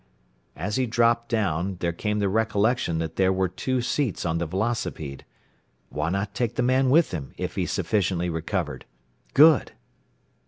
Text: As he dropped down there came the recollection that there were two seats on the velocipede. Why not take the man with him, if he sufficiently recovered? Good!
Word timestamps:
As 0.55 0.77
he 0.77 0.87
dropped 0.87 1.29
down 1.29 1.77
there 1.79 1.91
came 1.93 2.17
the 2.17 2.27
recollection 2.27 2.97
that 2.97 3.17
there 3.17 3.31
were 3.31 3.47
two 3.47 3.83
seats 3.83 4.25
on 4.25 4.39
the 4.39 4.47
velocipede. 4.47 5.23
Why 5.89 6.09
not 6.09 6.33
take 6.33 6.55
the 6.55 6.63
man 6.63 6.89
with 6.89 7.11
him, 7.11 7.33
if 7.37 7.53
he 7.53 7.67
sufficiently 7.67 8.27
recovered? 8.27 8.85
Good! 9.35 9.73